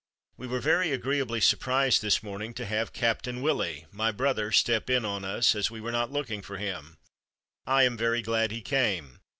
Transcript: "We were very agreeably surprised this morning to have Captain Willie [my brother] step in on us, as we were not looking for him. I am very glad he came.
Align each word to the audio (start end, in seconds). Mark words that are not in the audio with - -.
"We 0.35 0.47
were 0.47 0.59
very 0.59 0.91
agreeably 0.91 1.39
surprised 1.41 2.01
this 2.01 2.23
morning 2.23 2.55
to 2.55 2.65
have 2.65 2.91
Captain 2.91 3.39
Willie 3.39 3.85
[my 3.91 4.11
brother] 4.11 4.51
step 4.51 4.89
in 4.89 5.05
on 5.05 5.23
us, 5.23 5.53
as 5.53 5.69
we 5.69 5.79
were 5.79 5.91
not 5.91 6.11
looking 6.11 6.41
for 6.41 6.57
him. 6.57 6.97
I 7.67 7.83
am 7.83 7.97
very 7.97 8.23
glad 8.23 8.49
he 8.49 8.61
came. 8.63 9.19